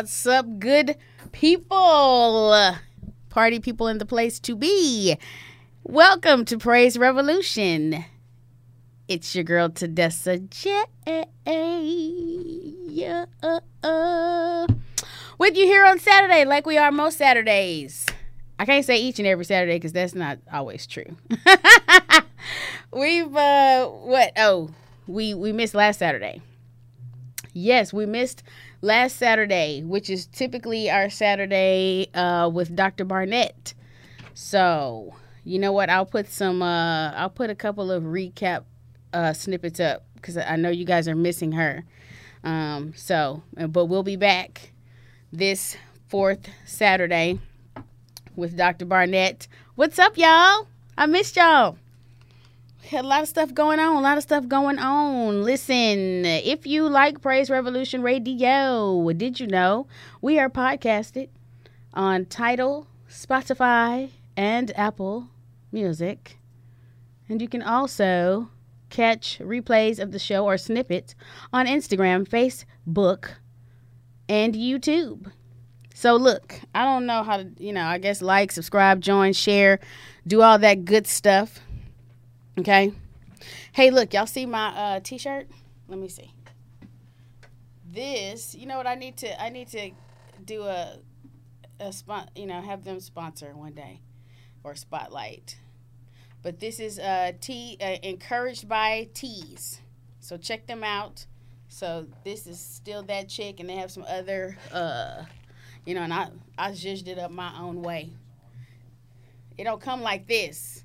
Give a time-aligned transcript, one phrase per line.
[0.00, 0.96] What's up, good
[1.30, 2.74] people?
[3.28, 5.18] Party people in the place to be.
[5.82, 8.06] Welcome to Praise Revolution.
[9.08, 10.84] It's your girl Tedessa J.
[12.88, 13.26] Yeah.
[15.36, 18.06] With you here on Saturday, like we are most Saturdays.
[18.58, 21.14] I can't say each and every Saturday because that's not always true.
[22.90, 24.32] We've uh what?
[24.38, 24.70] Oh,
[25.06, 26.40] we we missed last Saturday.
[27.52, 28.42] Yes, we missed
[28.80, 33.04] last Saturday, which is typically our Saturday uh, with Dr.
[33.04, 33.74] Barnett.
[34.34, 35.90] So, you know what?
[35.90, 36.62] I'll put some.
[36.62, 38.64] Uh, I'll put a couple of recap
[39.12, 41.84] uh, snippets up because I know you guys are missing her.
[42.44, 44.72] Um, so, but we'll be back
[45.32, 45.76] this
[46.08, 47.40] fourth Saturday
[48.36, 48.84] with Dr.
[48.84, 49.48] Barnett.
[49.74, 50.68] What's up, y'all?
[50.96, 51.76] I missed y'all
[52.92, 53.96] a lot of stuff going on.
[53.96, 55.42] A lot of stuff going on.
[55.42, 59.86] Listen, if you like Praise Revolution Radio, did you know
[60.20, 61.28] we are podcasted
[61.94, 65.28] on Tidal, Spotify, and Apple
[65.70, 66.38] Music?
[67.28, 68.50] And you can also
[68.88, 71.14] catch replays of the show or snippets
[71.52, 73.34] on Instagram, Facebook,
[74.28, 75.30] and YouTube.
[75.94, 79.78] So look, I don't know how to, you know, I guess like, subscribe, join, share,
[80.26, 81.60] do all that good stuff
[82.60, 82.92] Okay.
[83.72, 85.48] Hey, look, y'all see my uh, t-shirt?
[85.88, 86.34] Let me see.
[87.90, 89.92] This, you know what I need to I need to
[90.44, 90.98] do a
[91.80, 94.02] a spot, you know, have them sponsor one day
[94.62, 95.56] or spotlight.
[96.42, 99.80] But this is uh T uh, encouraged by Tees.
[100.20, 101.24] So check them out.
[101.68, 105.24] So this is still that chick and they have some other uh
[105.86, 106.28] you know, and I
[106.58, 108.10] I zhuzhed it up my own way.
[109.56, 110.84] It don't come like this.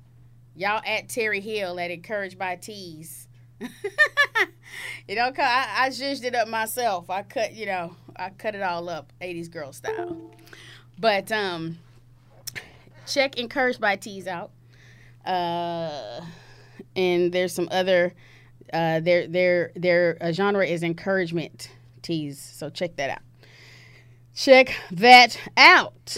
[0.56, 3.28] Y'all at Terry Hill at Encouraged by Tees.
[3.60, 7.10] you know, I, I zhuzhed it up myself.
[7.10, 10.16] I cut, you know, I cut it all up 80s girl style.
[10.98, 11.76] But um
[13.06, 14.50] check Encouraged by Tees out.
[15.26, 16.22] Uh
[16.94, 18.14] and there's some other
[18.72, 22.40] uh their their their uh, genre is encouragement tees.
[22.40, 23.22] So check that out.
[24.34, 26.16] Check that out.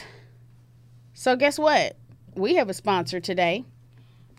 [1.13, 1.97] So guess what?
[2.37, 3.65] We have a sponsor today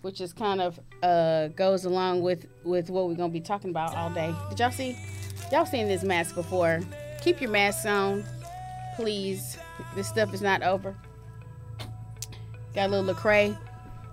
[0.02, 3.96] which is kind of uh, goes along with with what we're gonna be talking about
[3.96, 4.34] all day.
[4.50, 4.98] Did y'all see?
[5.52, 6.82] Y'all seen this mask before?
[7.22, 8.24] Keep your masks on,
[8.96, 9.58] please.
[9.96, 10.96] This stuff is not over.
[12.76, 13.58] Got a little Lecrae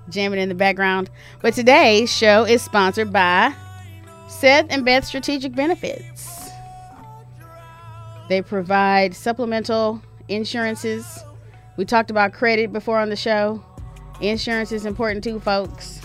[0.09, 1.11] jamming in the background.
[1.43, 3.55] But today's show is sponsored by
[4.29, 6.51] Seth and Beth Strategic Benefits.
[8.29, 11.23] They provide supplemental insurances.
[11.77, 13.63] We talked about credit before on the show.
[14.21, 16.01] Insurance is important too, folks.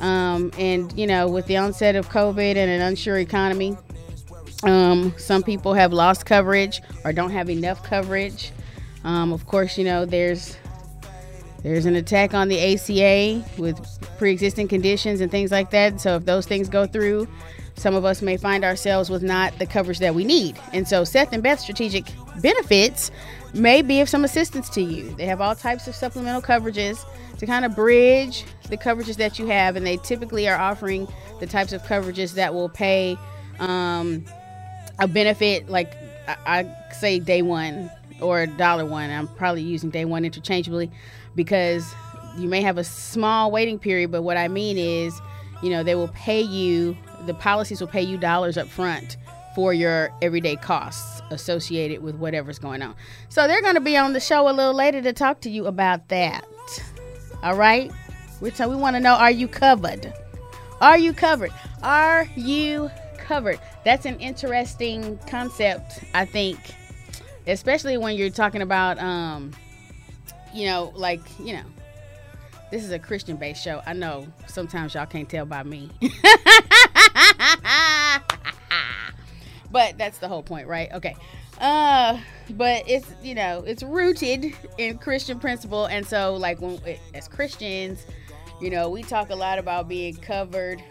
[0.00, 3.76] Um, and you know, with the onset of COVID and an unsure economy,
[4.62, 8.52] um, some people have lost coverage or don't have enough coverage.
[9.04, 10.56] Um, of course, you know there's
[11.62, 13.78] there's an attack on the ACA with
[14.18, 16.00] pre-existing conditions and things like that.
[16.00, 17.26] So if those things go through,
[17.74, 20.56] some of us may find ourselves with not the coverage that we need.
[20.72, 22.04] And so Seth and Beth Strategic
[22.40, 23.10] Benefits
[23.56, 25.14] may be of some assistance to you.
[25.16, 27.04] They have all types of supplemental coverages
[27.38, 31.08] to kind of bridge the coverages that you have, and they typically are offering
[31.40, 33.16] the types of coverages that will pay
[33.58, 34.24] um,
[34.98, 35.92] a benefit, like
[36.28, 37.90] I, I say day one
[38.20, 39.10] or dollar one.
[39.10, 40.90] I'm probably using day one interchangeably
[41.34, 41.94] because
[42.36, 45.18] you may have a small waiting period, but what I mean is,
[45.62, 46.96] you know, they will pay you,
[47.26, 49.16] the policies will pay you dollars up front
[49.56, 52.94] for your everyday costs associated with whatever's going on.
[53.30, 55.64] So they're going to be on the show a little later to talk to you
[55.64, 56.46] about that.
[57.42, 57.90] All right?
[58.42, 60.12] We're t- we want to know are you covered?
[60.82, 61.54] Are you covered?
[61.82, 63.58] Are you covered?
[63.82, 66.58] That's an interesting concept, I think,
[67.46, 69.52] especially when you're talking about um
[70.52, 71.64] you know, like, you know,
[72.70, 73.80] this is a Christian based show.
[73.86, 75.90] I know sometimes y'all can't tell by me.
[79.70, 80.92] but that's the whole point, right?
[80.92, 81.16] Okay.
[81.60, 82.18] Uh,
[82.50, 87.28] but it's you know it's rooted in Christian principle, and so like when it, as
[87.28, 88.06] Christians,
[88.60, 90.82] you know we talk a lot about being covered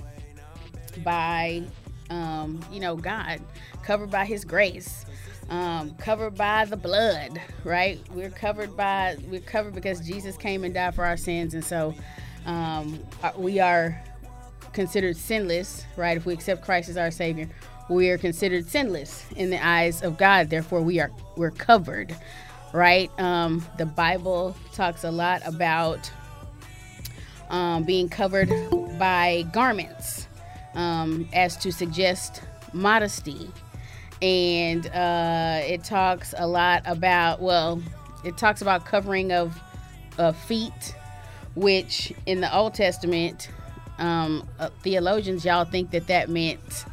[1.04, 1.62] by,
[2.10, 3.42] um, you know God,
[3.84, 5.06] covered by His grace,
[5.50, 8.00] um, covered by the blood, right?
[8.12, 11.94] We're covered by we're covered because Jesus came and died for our sins, and so
[12.48, 14.02] um, uh, we are
[14.74, 16.18] considered sinless, right?
[16.18, 17.50] If we accept Christ as our Savior,
[17.90, 20.50] we are considered sinless in the eyes of God.
[20.50, 22.16] Therefore, we are we're covered,
[22.74, 23.12] right?
[23.20, 26.12] Um, the Bible talks a lot about
[27.50, 28.50] um, being covered
[28.98, 30.28] by garments,
[30.74, 32.42] um, as to suggest
[32.74, 33.52] modesty.
[34.22, 37.82] and uh, it talks a lot about well,
[38.24, 39.60] it talks about covering of
[40.18, 40.96] of feet,
[41.56, 43.50] which in the Old Testament,
[44.00, 46.86] um, uh, theologians y'all think that that meant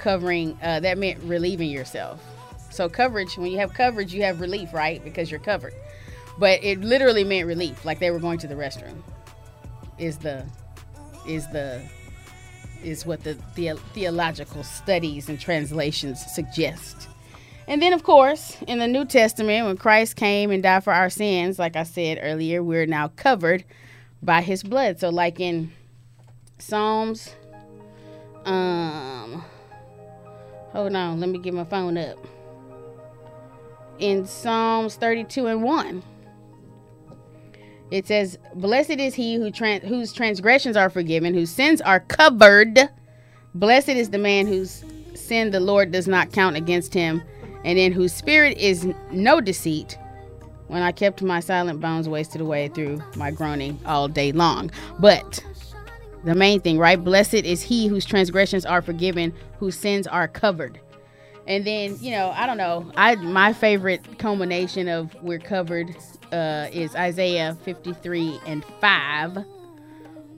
[0.00, 2.22] covering uh, that meant relieving yourself.
[2.70, 5.02] So coverage, when you have coverage, you have relief, right?
[5.04, 5.74] Because you're covered.
[6.38, 9.02] But it literally meant relief, like they were going to the restroom.
[9.98, 10.44] Is the
[11.26, 11.82] is the
[12.82, 17.08] is what the, the theological studies and translations suggest.
[17.68, 21.10] And then, of course, in the New Testament, when Christ came and died for our
[21.10, 23.64] sins, like I said earlier, we're now covered
[24.22, 24.98] by his blood.
[24.98, 25.70] So, like in
[26.58, 27.34] Psalms,
[28.46, 29.44] um,
[30.72, 32.18] hold on, let me get my phone up.
[33.98, 36.02] In Psalms 32 and 1,
[37.90, 42.88] it says, Blessed is he who trans- whose transgressions are forgiven, whose sins are covered.
[43.54, 44.84] Blessed is the man whose
[45.14, 47.22] sin the Lord does not count against him,
[47.64, 49.98] and in whose spirit is no deceit.
[50.68, 54.70] When I kept my silent bones wasted away through my groaning all day long.
[55.00, 55.44] But
[56.24, 57.02] the main thing, right?
[57.02, 60.80] Blessed is he whose transgressions are forgiven, whose sins are covered.
[61.46, 62.90] And then, you know, I don't know.
[62.96, 65.96] I my favorite culmination of we're covered
[66.32, 69.38] uh, is Isaiah 53 and 5,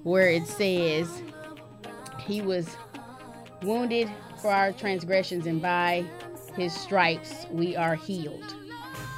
[0.05, 1.23] where it says,
[2.20, 2.76] He was
[3.62, 6.05] wounded for our transgressions, and by
[6.56, 8.49] His stripes we are healed.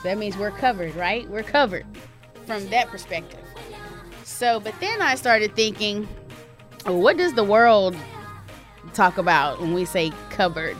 [0.03, 1.29] So that means we're covered, right?
[1.29, 1.87] We're covered
[2.47, 3.41] from that perspective.
[4.25, 6.09] So, but then I started thinking,
[6.93, 7.97] what does the world
[8.93, 10.77] talk about when we say covered?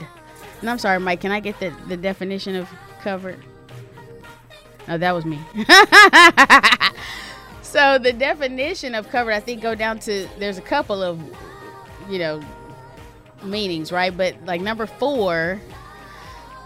[0.61, 2.69] And I'm sorry, Mike, can I get the, the definition of
[3.01, 3.43] covered?
[4.87, 5.39] Oh, that was me.
[7.61, 11.19] so the definition of covered, I think, go down to there's a couple of,
[12.09, 12.41] you know,
[13.43, 14.15] meanings, right?
[14.15, 15.59] But like number four,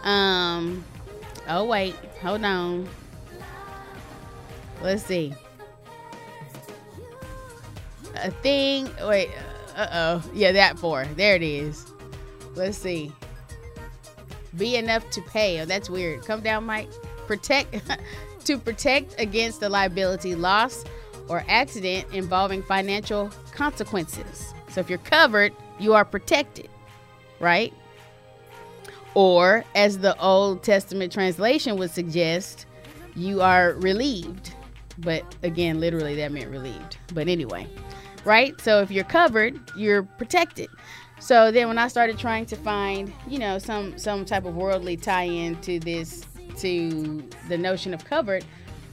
[0.04, 0.84] um,
[1.48, 2.88] oh wait, hold on.
[4.82, 5.34] Let's see.
[8.16, 8.90] A thing.
[9.04, 9.30] Wait.
[9.76, 10.32] Uh oh.
[10.34, 11.06] Yeah, that four.
[11.16, 11.86] There it is.
[12.56, 13.12] Let's see.
[14.58, 15.62] Be enough to pay.
[15.62, 16.26] Oh, that's weird.
[16.26, 16.90] Come down, Mike
[17.30, 17.80] protect
[18.46, 20.84] to protect against the liability, loss,
[21.28, 24.52] or accident involving financial consequences.
[24.70, 26.68] So if you're covered, you are protected,
[27.40, 27.72] right?
[29.14, 32.66] Or as the Old Testament translation would suggest,
[33.16, 34.56] you are relieved.
[34.98, 36.98] But again, literally that meant relieved.
[37.14, 37.68] But anyway,
[38.30, 38.62] right?
[38.62, 40.70] So if you're covered, you're protected.
[41.20, 44.98] So then when I started trying to find, you know, some some type of worldly
[44.98, 46.28] tie-in to this
[46.60, 48.46] to the notion of covered,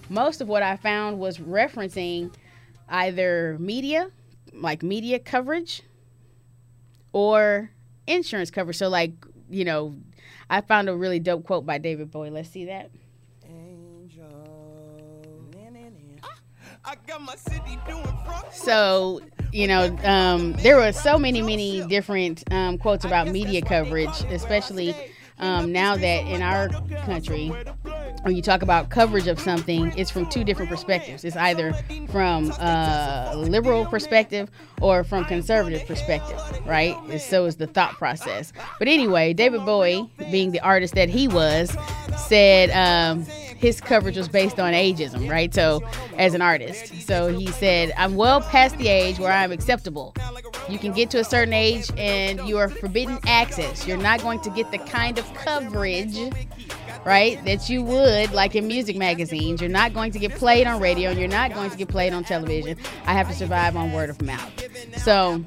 [0.09, 2.35] most of what I found was referencing
[2.89, 4.11] either media,
[4.55, 5.83] like media coverage,
[7.13, 7.71] or
[8.07, 8.79] insurance coverage.
[8.79, 9.13] So, like,
[9.51, 9.97] you know,
[10.49, 12.31] I found a really dope quote by David Bowie.
[12.31, 12.91] Let's see that.
[18.53, 19.21] So,
[19.53, 24.95] you know, um, there were so many, many different um, quotes about media coverage, especially
[25.39, 26.69] um, now that in our
[27.05, 27.53] country,
[28.23, 31.25] when you talk about coverage of something, it's from two different perspectives.
[31.25, 31.73] It's either
[32.11, 34.51] from a liberal perspective
[34.81, 36.97] or from conservative perspective, right?
[37.11, 38.53] And so is the thought process.
[38.79, 41.77] But anyway, David Bowie, being the artist that he was,
[42.17, 45.53] said um, his coverage was based on ageism, right?
[45.55, 45.83] So,
[46.19, 47.07] as an artist.
[47.07, 50.15] So he said, I'm well past the age where I'm acceptable.
[50.69, 53.87] You can get to a certain age and you are forbidden access.
[53.87, 56.19] You're not going to get the kind of coverage,
[57.05, 59.61] right, that you would like in music magazines.
[59.61, 62.13] You're not going to get played on radio and you're not going to get played
[62.13, 62.77] on television.
[63.07, 64.53] I have to survive on word of mouth.
[64.99, 65.43] So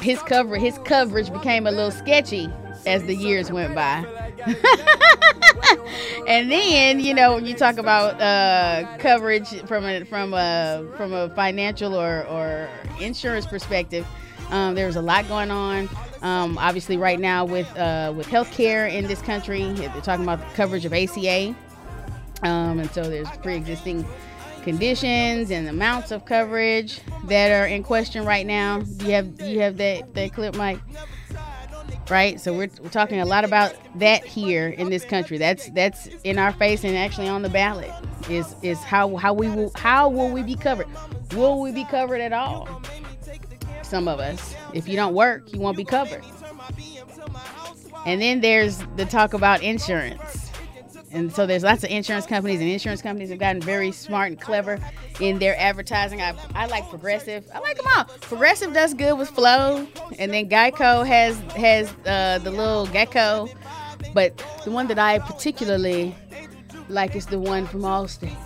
[0.00, 2.50] his cover his coverage became a little sketchy
[2.86, 4.04] as the years went by.
[6.26, 11.12] and then you know when you talk about uh, coverage from a from a from
[11.12, 12.68] a financial or, or
[13.00, 14.06] insurance perspective,
[14.50, 15.88] um, there's a lot going on.
[16.22, 20.54] Um, obviously, right now with uh, with healthcare in this country, they're talking about the
[20.54, 21.54] coverage of ACA,
[22.42, 24.06] um, and so there's pre-existing
[24.62, 28.82] conditions and amounts of coverage that are in question right now.
[29.00, 30.80] You have you have that that clip, Mike
[32.10, 32.40] right?
[32.40, 35.38] So we're, we're talking a lot about that here in this country.
[35.38, 37.90] That's that's in our face and actually on the ballot.
[38.28, 40.88] Is is how how we will how will we be covered?
[41.34, 42.82] Will we be covered at all?
[43.82, 44.54] Some of us.
[44.74, 46.24] If you don't work, you won't be covered.
[48.06, 50.49] And then there's the talk about insurance.
[51.12, 54.40] And so there's lots of insurance companies, and insurance companies have gotten very smart and
[54.40, 54.78] clever
[55.18, 56.22] in their advertising.
[56.22, 57.44] I, I like Progressive.
[57.52, 58.04] I like them all.
[58.20, 59.86] Progressive does good with Flo,
[60.18, 63.48] and then Geico has has uh, the little gecko
[64.14, 66.14] But the one that I particularly
[66.88, 68.36] like is the one from Allstate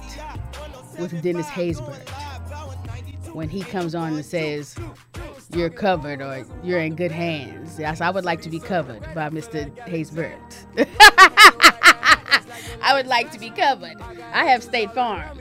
[0.98, 2.08] with Dennis Haysbert.
[3.32, 4.76] When he comes on and says,
[5.54, 7.78] you're covered or you're in good hands.
[7.78, 9.74] Yes, I would like to be covered by Mr.
[9.86, 10.38] Haysbert.
[12.82, 14.00] I would like to be covered.
[14.32, 15.38] I have State Farm,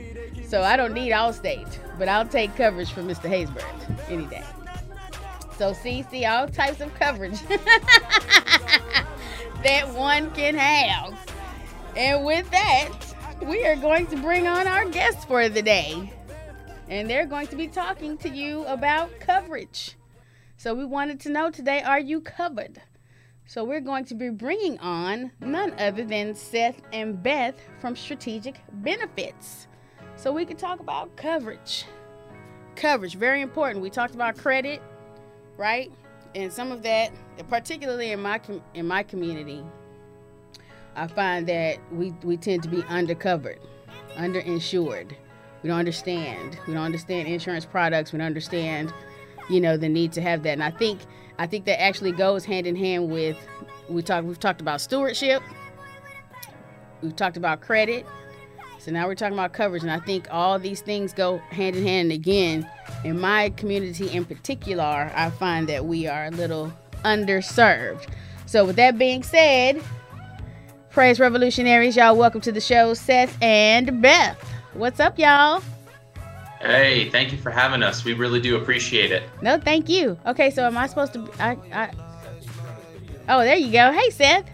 [0.47, 3.29] so I don't need Allstate, but I'll take coverage from Mr.
[3.29, 3.63] Haysbert
[4.09, 4.43] any day.
[5.57, 7.39] So see, see all types of coverage
[9.63, 11.13] that one can have.
[11.95, 12.89] And with that,
[13.41, 16.11] we are going to bring on our guests for the day.
[16.89, 19.95] And they're going to be talking to you about coverage.
[20.57, 22.81] So we wanted to know today are you covered?
[23.45, 28.61] So we're going to be bringing on none other than Seth and Beth from Strategic
[28.71, 29.67] Benefits.
[30.15, 31.85] So we can talk about coverage.
[32.75, 33.83] Coverage, very important.
[33.83, 34.81] We talked about credit,
[35.57, 35.91] right?
[36.35, 37.11] And some of that,
[37.49, 38.39] particularly in my
[38.73, 39.63] in my community,
[40.95, 43.59] I find that we, we tend to be undercovered,
[44.15, 45.15] underinsured.
[45.61, 46.57] We don't understand.
[46.67, 48.13] We don't understand insurance products.
[48.13, 48.93] We don't understand,
[49.49, 50.53] you know, the need to have that.
[50.53, 51.01] And I think
[51.43, 53.35] I think that actually goes hand in hand with
[53.89, 55.43] we talk we've talked about stewardship.
[57.01, 58.05] We've talked about credit.
[58.79, 61.83] So now we're talking about coverage, and I think all these things go hand in
[61.83, 62.03] hand.
[62.03, 62.69] And again,
[63.03, 66.71] in my community in particular, I find that we are a little
[67.03, 68.07] underserved.
[68.45, 69.83] So with that being said,
[70.91, 72.15] Praise Revolutionaries, y'all.
[72.15, 74.41] Welcome to the show, Seth and Beth.
[74.75, 75.61] What's up, y'all?
[76.63, 78.05] Hey, thank you for having us.
[78.05, 79.23] We really do appreciate it.
[79.41, 80.17] No, thank you.
[80.25, 81.29] Okay, so am I supposed to?
[81.39, 81.91] I, I.
[83.27, 83.91] Oh, there you go.
[83.91, 84.45] Hey, Seth.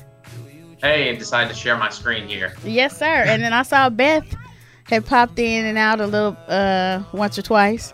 [0.82, 2.54] Hey, and decided to share my screen here.
[2.64, 3.06] Yes, sir.
[3.06, 4.26] and then I saw Beth
[4.86, 7.94] had popped in and out a little uh once or twice.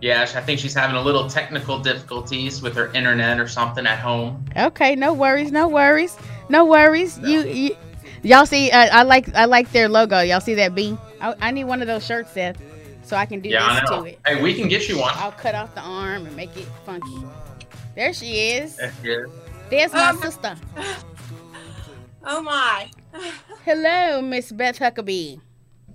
[0.00, 4.00] Yeah, I think she's having a little technical difficulties with her internet or something at
[4.00, 4.44] home.
[4.56, 6.16] Okay, no worries, no worries.
[6.48, 7.18] No worries.
[7.18, 7.28] No.
[7.28, 7.76] You, you
[8.22, 8.70] y'all see?
[8.70, 10.20] Uh, I like I like their logo.
[10.20, 10.98] Y'all see that B?
[11.20, 12.56] I, I need one of those shirts, Seth,
[13.12, 14.18] so I can do yeah, this to it.
[14.26, 15.12] Hey, we can get you one.
[15.16, 17.22] I'll cut off the arm and make it funky.
[17.94, 18.80] There she is.
[19.04, 19.24] Yeah.
[19.68, 20.56] There's my um, sister.
[22.24, 22.88] Oh my.
[23.64, 25.40] Hello, Miss Beth Huckabee.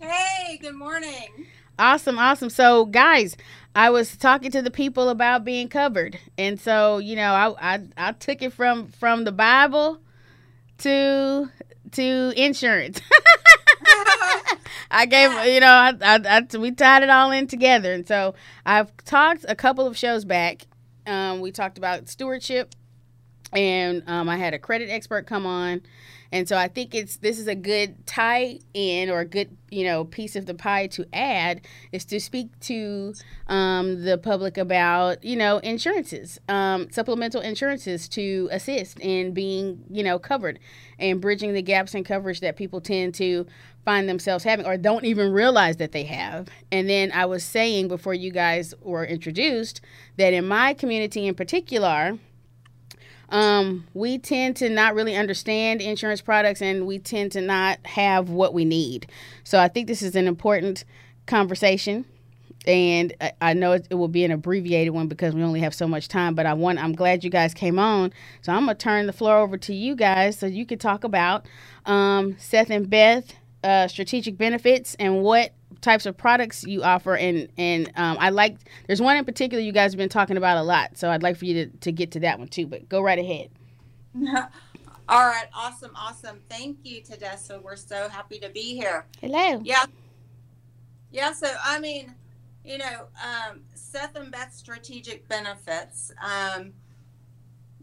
[0.02, 1.48] Hey, good morning.
[1.80, 2.50] Awesome, awesome.
[2.50, 3.38] So, guys,
[3.74, 7.82] I was talking to the people about being covered, and so you know, I I,
[7.96, 10.02] I took it from from the Bible
[10.80, 11.50] to
[11.94, 13.00] to insurance.
[14.90, 18.36] I gave you know I, I, I, we tied it all in together, and so
[18.66, 20.68] I've talked a couple of shows back.
[21.06, 22.74] Um, we talked about stewardship,
[23.54, 25.82] and um, I had a credit expert come on,
[26.32, 29.84] and so I think it's this is a good tie in or a good you
[29.84, 33.14] know piece of the pie to add is to speak to
[33.48, 40.04] um, the public about you know insurances, um, supplemental insurances to assist in being you
[40.04, 40.60] know covered
[41.00, 43.46] and bridging the gaps in coverage that people tend to
[43.86, 46.50] find themselves having or don't even realize that they have.
[46.74, 49.80] And then I was saying before you guys were introduced
[50.18, 52.20] that in my community in particular
[53.30, 58.30] um, we tend to not really understand insurance products and we tend to not have
[58.30, 59.08] what we need.
[59.44, 60.86] So I think this is an important
[61.26, 62.06] conversation.
[62.66, 66.10] And I, know it, will be an abbreviated one because we only have so much
[66.10, 66.36] time.
[66.36, 68.12] But I want I'm glad you guys came on.
[68.42, 71.46] So I'm gonna turn the floor over to you guys so you can talk about
[71.86, 77.50] um, Seth and Beth uh, strategic benefits and what types of products you offer and
[77.58, 78.58] and um, I like
[78.88, 81.38] there's one in particular you guys have been talking about a lot so I'd like
[81.38, 83.50] for you to, to get to that one too but go right ahead.
[85.10, 86.40] All right awesome awesome.
[86.50, 87.62] Thank you Tedessa.
[87.62, 89.06] We're so happy to be here.
[89.22, 89.62] Hello.
[89.64, 89.86] Yeah.
[91.12, 92.14] Yeah so I mean
[92.64, 96.12] you know um, Seth and Beth strategic benefits.
[96.22, 96.74] Um,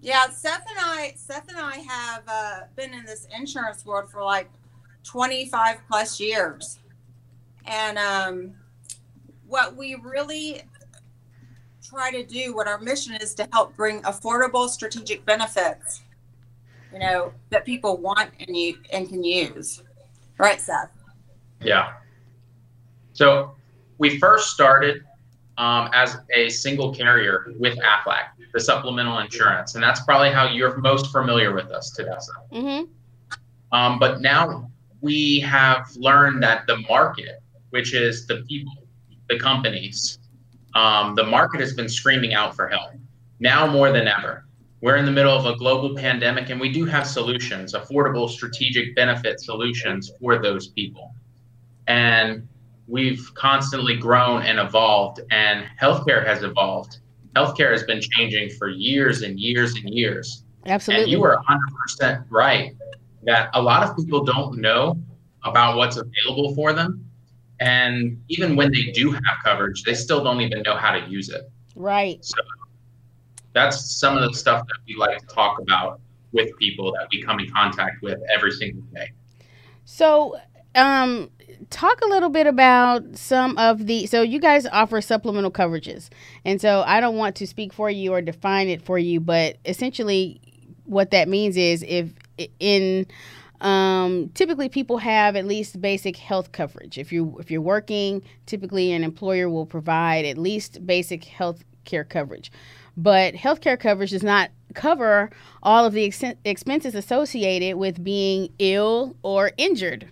[0.01, 4.23] yeah Seth and I Seth and I have uh, been in this insurance world for
[4.23, 4.51] like
[5.05, 6.79] 25 plus years
[7.67, 8.55] and um,
[9.47, 10.63] what we really
[11.83, 16.03] try to do, what our mission is to help bring affordable strategic benefits,
[16.93, 19.83] you know, that people want and you and can use.
[20.39, 20.91] Right, Seth?
[21.61, 21.93] Yeah.
[23.13, 23.55] So
[23.99, 25.05] we first started
[25.57, 30.77] um, as a single carrier with Aflac, the supplemental insurance, and that's probably how you're
[30.79, 32.33] most familiar with us, Tedessa.
[32.53, 32.91] Mm-hmm.
[33.71, 37.41] Um, but now we have learned that the market
[37.75, 38.87] which is the people,
[39.29, 40.21] the companies.
[40.77, 42.93] Um, the market has been screaming out for help
[43.41, 44.47] now more than ever.
[44.81, 48.95] We're in the middle of a global pandemic, and we do have solutions, affordable strategic
[48.95, 51.17] benefit solutions for those people.
[51.89, 52.47] And
[52.87, 56.99] we've constantly grown and evolved, and healthcare has evolved.
[57.35, 60.45] Healthcare has been changing for years and years and years.
[60.65, 61.05] Absolutely.
[61.05, 61.43] And you are
[61.99, 62.77] 100% right
[63.25, 64.97] that a lot of people don't know
[65.43, 67.05] about what's available for them.
[67.65, 71.31] And even when they do have coverage, they still don't even know how to use
[71.31, 71.51] it.
[71.75, 72.23] Right.
[72.23, 72.37] So
[73.55, 75.99] that's some of the stuff that we like to talk about
[76.33, 79.13] with people that we come in contact with every single day.
[79.87, 80.37] So,
[80.75, 81.31] um,
[81.71, 86.09] talk a little bit about some of the so you guys offer supplemental coverages
[86.45, 89.57] and so i don't want to speak for you or define it for you but
[89.65, 90.41] essentially
[90.85, 92.11] what that means is if
[92.59, 93.07] in
[93.65, 96.99] um, typically people have at least basic health coverage.
[96.99, 102.05] If you if you're working typically an employer will provide at least basic health care
[102.05, 102.53] coverage.
[102.97, 105.31] But healthcare coverage does not cover
[105.63, 110.11] all of the ex- expenses associated with being ill or injured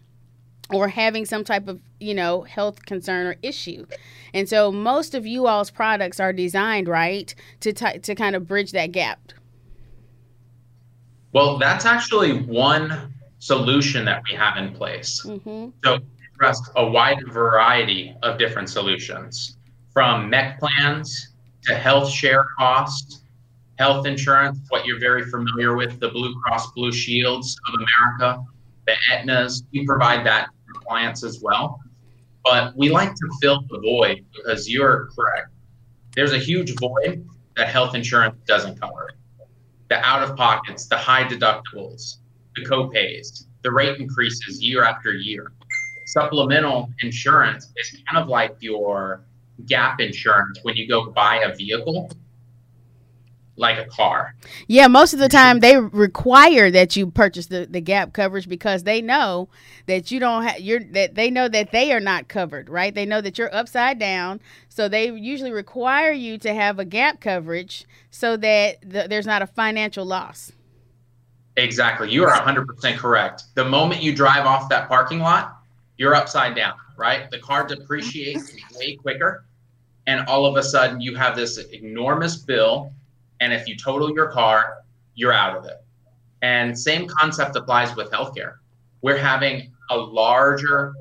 [0.70, 3.84] or having some type of you know health concern or issue.
[4.32, 8.48] And so most of you all's products are designed right to t- to kind of
[8.48, 9.20] bridge that gap.
[11.32, 13.12] Well that's actually one
[13.42, 15.68] solution that we have in place mm-hmm.
[15.84, 15.98] so
[16.34, 19.56] address a wide variety of different solutions
[19.92, 23.24] from MEC plans to health share costs
[23.78, 28.44] health insurance what you're very familiar with the blue cross blue shields of america
[28.86, 31.80] the Aetnas, we provide that to clients as well.
[32.44, 35.48] But we like to fill the void because you're correct.
[36.14, 39.10] There's a huge void that health insurance doesn't cover.
[39.88, 42.16] The out of pockets, the high deductibles,
[42.56, 45.52] the copays, the rate increases year after year.
[46.06, 49.24] Supplemental insurance is kind of like your
[49.66, 52.10] gap insurance when you go buy a vehicle
[53.56, 54.34] like a car.
[54.66, 58.84] Yeah, most of the time they require that you purchase the, the gap coverage because
[58.84, 59.48] they know
[59.86, 62.94] that you don't have you're that they know that they are not covered, right?
[62.94, 67.20] They know that you're upside down, so they usually require you to have a gap
[67.20, 70.52] coverage so that the, there's not a financial loss.
[71.56, 72.10] Exactly.
[72.10, 73.44] You are 100% correct.
[73.54, 75.58] The moment you drive off that parking lot,
[75.98, 77.30] you're upside down, right?
[77.30, 79.44] The car depreciates way quicker
[80.06, 82.92] and all of a sudden you have this enormous bill
[83.40, 84.78] and if you total your car,
[85.14, 85.84] you're out of it.
[86.42, 88.54] And same concept applies with healthcare.
[89.00, 90.94] We're having a larger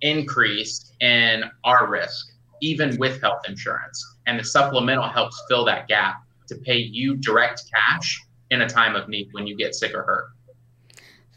[0.00, 4.16] increase in our risk, even with health insurance.
[4.26, 8.94] And the supplemental helps fill that gap to pay you direct cash in a time
[8.94, 10.28] of need when you get sick or hurt.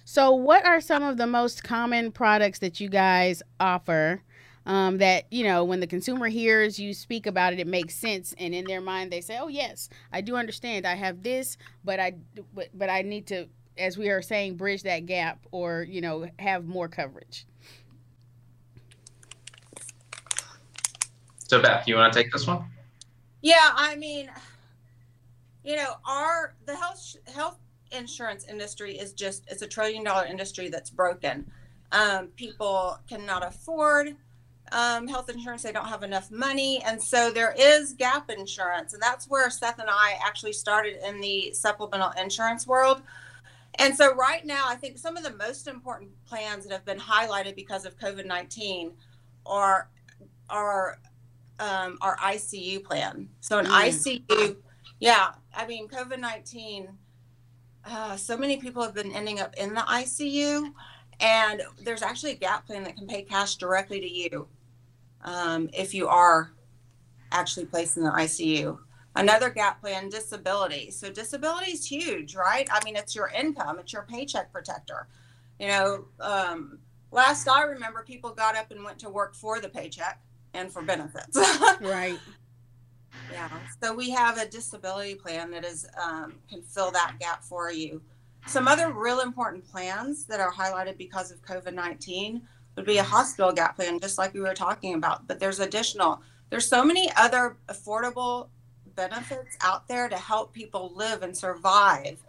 [0.06, 4.24] So, what are some of the most common products that you guys offer
[4.65, 8.36] um, that you know when the consumer hears you speak about it it makes sense
[8.38, 10.86] and in their mind they say oh yes i do understand.
[10.86, 12.13] I have this but i
[12.54, 16.30] but, but i need to as we are saying bridge that gap or you know
[16.38, 17.45] have more coverage.
[21.38, 22.65] So beth you want to take this one?
[23.41, 24.30] Yeah i mean
[25.63, 27.60] you know our the health health
[27.91, 31.45] insurance industry is just it's a trillion dollar industry that's broken
[31.91, 34.15] um, people cannot afford
[34.72, 35.63] um, health insurance.
[35.63, 36.82] They don't have enough money.
[36.86, 38.93] And so there is gap insurance.
[38.93, 43.02] And that's where Seth and I actually started in the supplemental insurance world.
[43.76, 47.00] And so right now, I think some of the most important plans that have been
[47.00, 48.91] highlighted because of COVID 19
[49.45, 49.89] are,
[50.50, 51.00] are
[51.60, 53.30] um, our ICU plan.
[53.39, 54.26] So an mm.
[54.28, 54.58] ICU,
[55.00, 56.88] yeah, I mean, COVID 19,
[57.86, 60.72] uh, so many people have been ending up in the ICU.
[61.20, 64.48] And there's actually a gap plan that can pay cash directly to you
[65.24, 66.52] um, if you are
[67.32, 68.78] actually placed in the ICU.
[69.16, 70.92] Another gap plan, disability.
[70.92, 72.70] So disability is huge, right?
[72.72, 75.08] I mean, it's your income, it's your paycheck protector.
[75.60, 76.80] You know, um,
[77.12, 80.22] last I remember, people got up and went to work for the paycheck
[80.54, 81.38] and for benefits.
[81.82, 82.18] right.
[83.32, 83.49] Yeah.
[83.82, 88.01] So we have a disability plan that is um, can fill that gap for you.
[88.47, 92.41] Some other real important plans that are highlighted because of COVID nineteen
[92.75, 95.27] would be a hospital gap plan, just like we were talking about.
[95.27, 98.47] But there's additional, there's so many other affordable
[98.95, 102.23] benefits out there to help people live and survive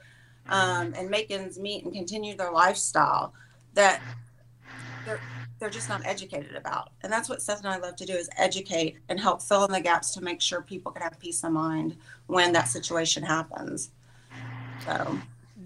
[0.49, 3.33] um, and make ends meet and continue their lifestyle
[3.75, 4.01] that
[5.61, 6.91] they're just not educated about.
[7.03, 9.73] And that's what Seth and I love to do is educate and help fill in
[9.73, 11.97] the gaps to make sure people can have peace of mind
[12.27, 13.91] when that situation happens.
[14.87, 15.19] So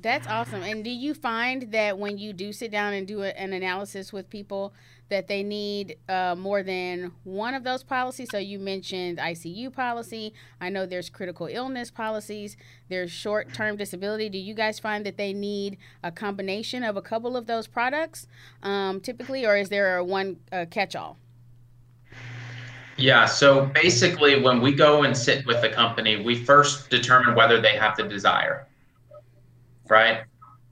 [0.05, 0.63] that's awesome.
[0.63, 4.13] And do you find that when you do sit down and do a, an analysis
[4.13, 4.75] with people,
[5.09, 8.29] that they need uh, more than one of those policies?
[8.31, 10.35] So you mentioned ICU policy.
[10.61, 12.57] I know there's critical illness policies.
[12.89, 14.29] There's short-term disability.
[14.29, 18.27] Do you guys find that they need a combination of a couple of those products,
[18.63, 21.17] um, typically, or is there a one uh, catch-all?
[22.99, 27.61] Yeah, so basically, when we go and sit with the company, we first determine whether
[27.61, 28.69] they have the desire
[29.89, 30.23] right?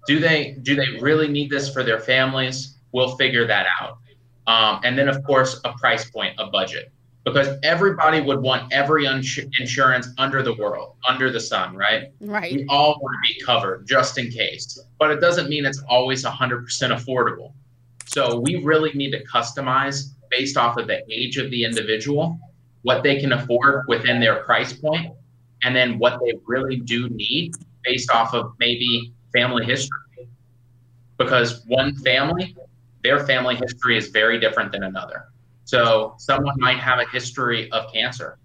[0.06, 2.78] Do they do they really need this for their families?
[2.92, 3.98] We'll figure that out.
[4.46, 6.92] Um, and then, of course, a price point, a budget,
[7.24, 12.10] because everybody would want every insurance under the world, under the sun, right?
[12.20, 12.52] Right.
[12.52, 16.24] We all want to be covered just in case, but it doesn't mean it's always
[16.24, 17.52] 100% affordable.
[18.06, 22.38] So we really need to customize based off of the age of the individual,
[22.82, 25.14] what they can afford within their price point,
[25.62, 30.28] and then what they really do need based off of maybe family history.
[31.18, 32.56] Because one family,
[33.02, 35.28] their family history is very different than another.
[35.64, 38.38] So someone might have a history of cancer,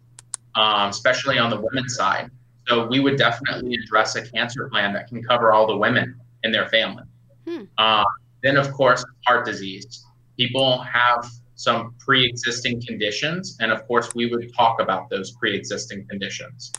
[0.56, 2.30] um, especially on the women's side.
[2.68, 6.52] So we would definitely address a cancer plan that can cover all the women in
[6.52, 7.04] their family.
[7.48, 7.64] Hmm.
[7.78, 8.04] Uh,
[8.44, 10.06] then, of course, heart disease.
[10.38, 16.72] People have some pre-existing conditions, and of course, we would talk about those pre-existing conditions.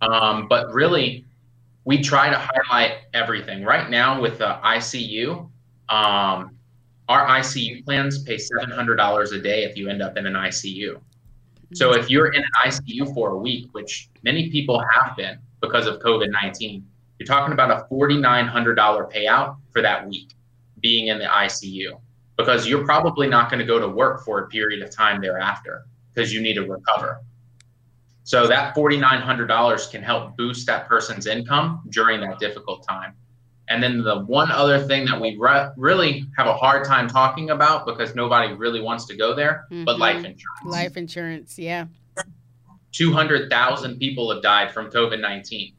[0.00, 1.24] Um, but really,
[1.86, 3.64] we try to highlight everything.
[3.64, 5.48] Right now, with the ICU,
[5.88, 6.50] um,
[7.08, 11.00] our ICU plans pay $700 a day if you end up in an ICU.
[11.74, 15.86] So if you're in an ICU for a week, which many people have been because
[15.86, 16.84] of COVID 19,
[17.18, 20.34] you're talking about a $4,900 payout for that week
[20.80, 22.00] being in the ICU
[22.36, 25.86] because you're probably not going to go to work for a period of time thereafter
[26.12, 27.20] because you need to recover.
[28.26, 33.14] So that $4,900 can help boost that person's income during that difficult time.
[33.68, 37.50] And then the one other thing that we re- really have a hard time talking
[37.50, 39.98] about because nobody really wants to go there, but Mhm.
[40.00, 40.64] life insurance.
[40.64, 41.56] Life insurance.
[41.56, 41.86] Yeah.
[42.90, 45.74] 200,000 people have died from COVID 19.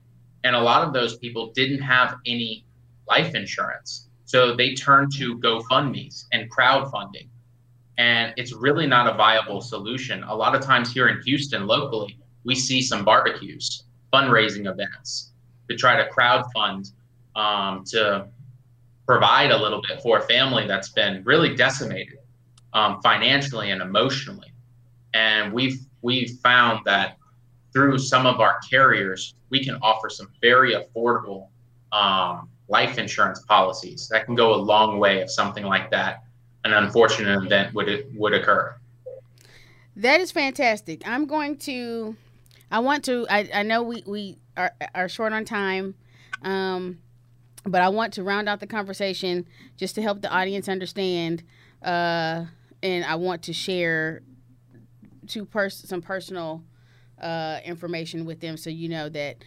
[0.45, 2.63] And a lot of those people didn't have any
[3.09, 4.07] life insurance.
[4.23, 7.27] So they turned to GoFundMe's and crowdfunding.
[7.97, 10.23] And it's really not a viable solution.
[10.23, 15.33] A lot of times here in Houston, locally, we see some barbecues, fundraising events
[15.69, 16.93] to try to crowdfund
[17.35, 18.25] um, to
[19.05, 22.17] provide a little bit for a family that's been really decimated
[22.73, 24.51] um, financially and emotionally.
[25.13, 27.17] And we've we've found that
[27.73, 31.49] through some of our carriers, we can offer some very affordable
[31.91, 36.23] um, life insurance policies that can go a long way if something like that,
[36.63, 38.73] an unfortunate event would would occur.
[39.97, 41.05] That is fantastic.
[41.05, 42.15] I'm going to.
[42.69, 43.25] I want to.
[43.29, 45.95] I, I know we we are are short on time,
[46.41, 46.99] um,
[47.63, 49.45] but I want to round out the conversation
[49.77, 51.43] just to help the audience understand.
[51.81, 52.45] Uh,
[52.83, 54.21] and I want to share
[55.27, 56.63] two pers- some personal
[57.21, 59.43] uh, information with them, so you know that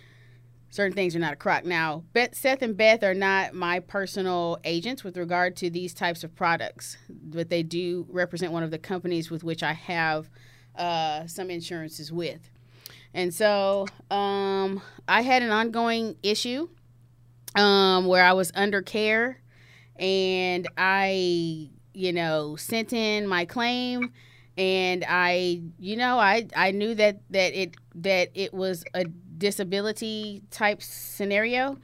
[0.71, 1.65] certain things are not a crock.
[1.65, 6.25] Now, Beth, Seth and Beth are not my personal agents with regard to these types
[6.25, 10.31] of products, but they do represent one of the companies with which I have
[10.77, 12.51] uh, some insurances with.
[13.13, 16.69] And so um, I had an ongoing issue
[17.57, 19.41] um, where I was under care
[19.97, 24.13] and I, you know, sent in my claim
[24.57, 30.43] and I, you know, I, I knew that, that it that it was a disability
[30.51, 31.79] type scenario.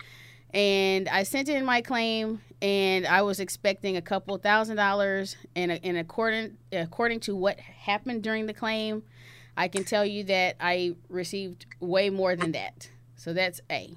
[0.51, 5.73] And I sent in my claim and I was expecting a couple thousand dollars and
[5.73, 9.03] in according according to what happened during the claim
[9.57, 12.91] I can tell you that I received way more than that.
[13.17, 13.95] So that's A.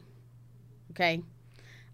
[0.91, 1.21] Okay.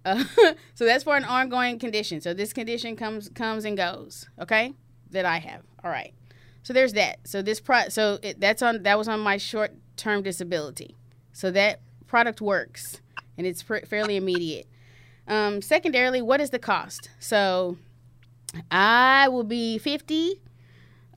[0.05, 0.23] Uh,
[0.75, 2.21] so that's for an ongoing condition.
[2.21, 4.29] So this condition comes comes and goes.
[4.39, 4.73] Okay,
[5.11, 5.61] that I have.
[5.83, 6.13] All right.
[6.63, 7.27] So there's that.
[7.27, 7.89] So this pro.
[7.89, 8.83] So it, that's on.
[8.83, 10.95] That was on my short term disability.
[11.33, 13.01] So that product works,
[13.37, 14.67] and it's pr- fairly immediate.
[15.27, 17.09] Um, secondarily, what is the cost?
[17.19, 17.77] So
[18.69, 20.39] I will be fifty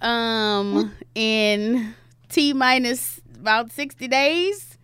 [0.01, 1.95] um, in
[2.29, 4.79] T minus about 60 days.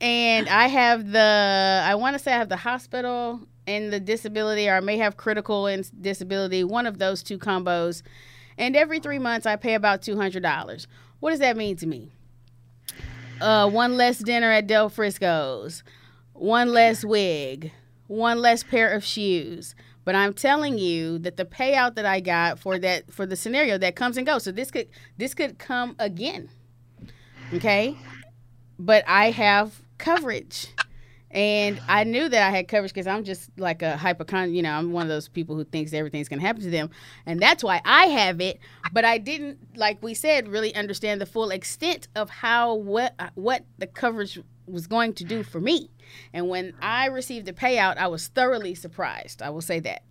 [0.00, 4.68] And I have the, I want to say I have the hospital and the disability,
[4.68, 8.02] or I may have critical and disability, one of those two combos.
[8.56, 10.86] And every three months I pay about $200.
[11.20, 12.10] What does that mean to me?
[13.40, 15.82] Uh, one less dinner at Del Frisco's,
[16.32, 17.72] one less wig,
[18.06, 19.74] one less pair of shoes.
[20.04, 23.78] But I'm telling you that the payout that I got for that for the scenario
[23.78, 24.44] that comes and goes.
[24.44, 26.48] So this could this could come again.
[27.54, 27.96] Okay?
[28.78, 30.68] But I have coverage.
[31.32, 34.54] And I knew that I had coverage because I'm just like a hypochondriac.
[34.54, 36.90] You know, I'm one of those people who thinks everything's going to happen to them.
[37.24, 38.58] And that's why I have it.
[38.92, 43.28] But I didn't, like we said, really understand the full extent of how, what, uh,
[43.36, 45.90] what the coverage was going to do for me.
[46.32, 49.40] And when I received the payout, I was thoroughly surprised.
[49.40, 50.02] I will say that.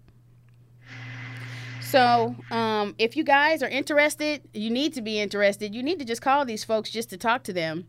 [1.89, 5.73] So, um, if you guys are interested, you need to be interested.
[5.73, 7.88] You need to just call these folks just to talk to them,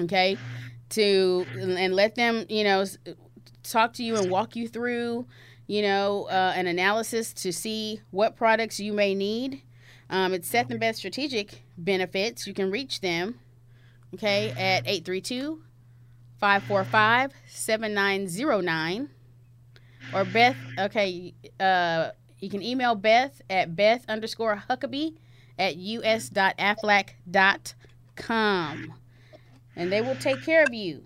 [0.00, 0.38] okay?
[0.90, 2.84] To and let them, you know,
[3.64, 5.26] talk to you and walk you through,
[5.66, 9.62] you know, uh, an analysis to see what products you may need.
[10.10, 12.46] Um, it's Seth and Beth Strategic Benefits.
[12.46, 13.40] You can reach them,
[14.14, 15.60] okay, at 832
[16.38, 19.08] 545 7909.
[20.12, 22.10] Or Beth, okay, uh,
[22.44, 25.16] you can email Beth at Beth underscore Huckabee
[25.58, 26.54] at us.aflac.com.
[29.76, 31.04] And they will take care of you.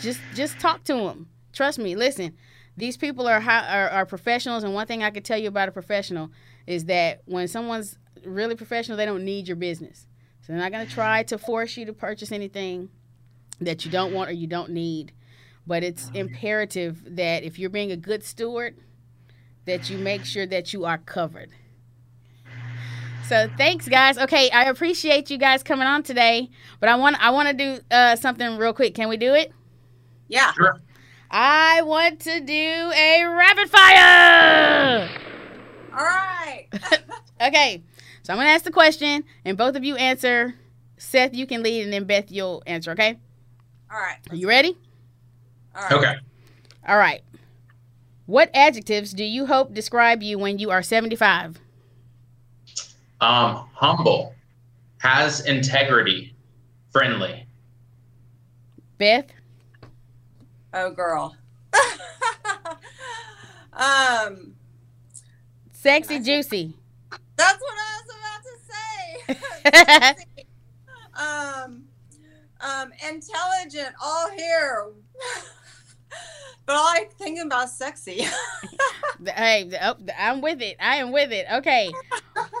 [0.00, 1.28] Just just talk to them.
[1.52, 1.94] Trust me.
[1.94, 2.34] Listen,
[2.76, 5.72] these people are, are are professionals, and one thing I can tell you about a
[5.72, 6.30] professional
[6.66, 10.06] is that when someone's really professional, they don't need your business.
[10.40, 12.88] So they're not going to try to force you to purchase anything
[13.60, 15.12] that you don't want or you don't need.
[15.66, 18.76] But it's imperative that if you're being a good steward,
[19.66, 21.50] that you make sure that you are covered.
[23.26, 24.18] So thanks, guys.
[24.18, 27.80] Okay, I appreciate you guys coming on today, but I want I want to do
[27.90, 28.94] uh, something real quick.
[28.94, 29.52] Can we do it?
[30.28, 30.52] Yeah.
[30.52, 30.80] Sure.
[31.30, 32.52] I want to do
[32.92, 35.08] a rapid fire.
[35.92, 36.66] All right.
[37.40, 37.82] Okay,
[38.22, 40.54] so I'm gonna ask the question, and both of you answer.
[40.98, 42.90] Seth, you can lead, and then Beth, you'll answer.
[42.90, 43.18] Okay?
[43.90, 44.18] All right.
[44.28, 44.76] Are you ready?
[45.74, 45.92] All right.
[45.92, 46.14] Okay.
[46.86, 47.22] All right.
[48.30, 51.58] What adjectives do you hope describe you when you are 75?
[53.20, 54.36] Um, humble,
[54.98, 56.32] has integrity,
[56.92, 57.44] friendly.
[58.98, 59.32] Beth,
[60.72, 61.34] Oh, girl.
[63.72, 64.54] um,
[65.72, 66.72] sexy, juicy.
[67.34, 68.14] that's what I was
[69.26, 70.24] about to say.
[71.66, 71.82] um,
[72.60, 74.86] um, intelligent, all here.
[76.66, 78.26] but all I'm thinking about sexy.
[79.26, 80.76] hey, oh, I'm with it.
[80.80, 81.46] I am with it.
[81.52, 81.90] Okay.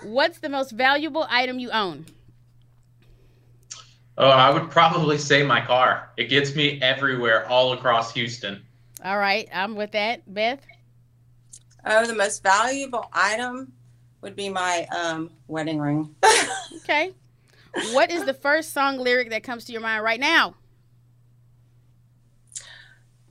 [0.02, 2.06] What's the most valuable item you own?
[4.18, 6.10] Oh, I would probably say my car.
[6.16, 8.62] It gets me everywhere, all across Houston.
[9.02, 10.22] All right, I'm with that.
[10.32, 10.60] Beth,
[11.86, 13.72] oh, the most valuable item
[14.20, 16.14] would be my um, wedding ring.
[16.76, 17.12] okay.
[17.92, 20.54] What is the first song lyric that comes to your mind right now?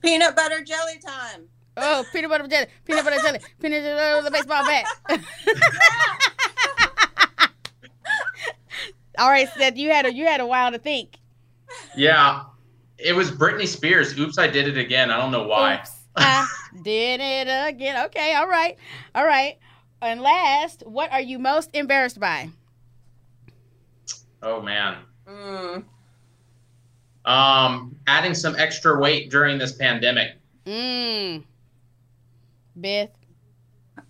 [0.00, 1.48] Peanut butter jelly time.
[1.76, 4.86] Oh, peanut butter jelly, peanut butter jelly, peanut butter the baseball bat.
[9.18, 11.18] All right, Seth, you had a you had a while to think.
[11.96, 12.44] Yeah,
[12.98, 14.18] it was Britney Spears.
[14.18, 15.10] Oops, I did it again.
[15.10, 15.74] I don't know why.
[15.80, 16.46] Oops, I
[16.82, 18.06] did it again.
[18.06, 18.76] Okay, all right,
[19.14, 19.58] all right.
[20.02, 22.48] And last, what are you most embarrassed by?
[24.42, 24.98] Oh man.
[25.28, 25.84] Mm.
[27.24, 30.36] Um, adding some extra weight during this pandemic.
[30.66, 31.44] Mmm.
[32.76, 33.10] Beth.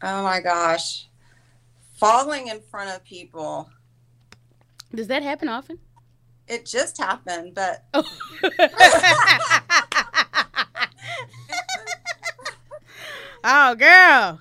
[0.03, 1.09] Oh my gosh.
[1.97, 3.69] Falling in front of people.
[4.95, 5.79] Does that happen often?
[6.49, 8.03] It just happened, but Oh.
[13.45, 14.41] oh, girl.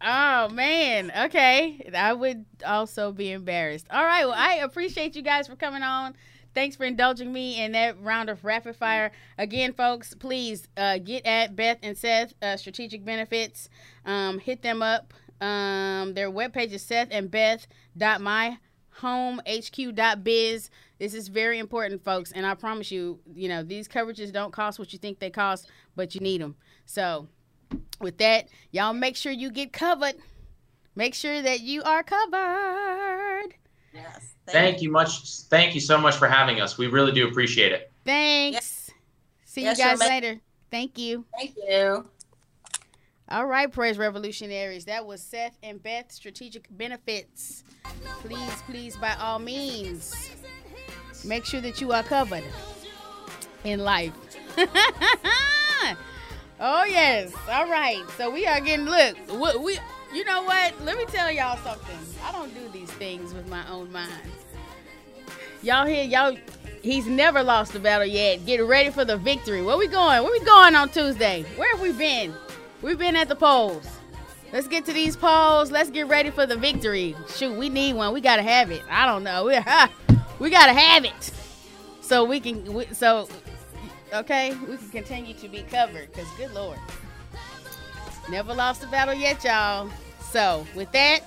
[0.00, 1.12] Oh man.
[1.26, 1.90] Okay.
[1.94, 3.86] I would also be embarrassed.
[3.90, 4.24] All right.
[4.24, 6.14] Well, I appreciate you guys for coming on.
[6.54, 9.12] Thanks for indulging me in that round of rapid fire.
[9.36, 13.68] Again, folks, please uh, get at Beth and Seth uh, Strategic Benefits.
[14.04, 15.14] Um, hit them up.
[15.40, 18.58] Um, their webpage is Seth and Beth dot my
[19.00, 20.70] homehq.biz.
[20.98, 24.78] This is very important, folks, and I promise you, you know, these coverages don't cost
[24.80, 26.56] what you think they cost, but you need them.
[26.86, 27.28] So,
[28.00, 30.16] with that, y'all make sure you get covered.
[30.96, 33.54] Make sure that you are covered.
[33.92, 34.34] Yes.
[34.46, 35.42] Thank you much.
[35.42, 36.78] Thank you so much for having us.
[36.78, 37.92] We really do appreciate it.
[38.04, 38.90] Thanks.
[39.44, 40.40] See Yes, you guys you're later.
[40.70, 41.24] Thank you.
[41.36, 42.08] Thank you.
[43.30, 44.86] All right, Praise Revolutionaries.
[44.86, 47.62] That was Seth and Beth Strategic Benefits.
[48.20, 50.30] Please, please, by all means,
[51.24, 52.44] make sure that you are covered
[53.64, 54.12] in life.
[56.60, 57.32] oh yes.
[57.50, 58.02] All right.
[58.16, 59.16] So we are getting look.
[59.28, 59.78] We, we,
[60.12, 60.80] you know what?
[60.84, 61.98] Let me tell y'all something.
[62.24, 64.12] I don't do these things with my own mind.
[65.62, 66.36] Y'all here, y'all.
[66.82, 68.46] He's never lost a battle yet.
[68.46, 69.62] Get ready for the victory.
[69.62, 70.22] Where we going?
[70.22, 71.44] Where we going on Tuesday?
[71.56, 72.32] Where have we been?
[72.80, 73.84] We've been at the polls.
[74.52, 75.70] Let's get to these polls.
[75.70, 77.14] Let's get ready for the victory.
[77.28, 78.14] Shoot, we need one.
[78.14, 78.82] We gotta have it.
[78.88, 79.44] I don't know.
[79.44, 79.58] We,
[80.38, 81.32] we gotta have it,
[82.00, 82.72] so we can.
[82.72, 83.28] We, so,
[84.14, 86.12] okay, we can continue to be covered.
[86.14, 86.78] Cause good lord,
[88.30, 89.90] never lost a battle yet, y'all.
[90.30, 91.22] So with that,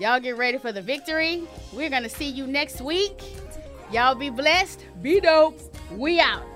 [0.00, 1.44] y'all get ready for the victory.
[1.72, 3.22] We're gonna see you next week.
[3.90, 4.84] Y'all be blessed.
[5.02, 5.60] Be dope.
[5.92, 6.51] We out.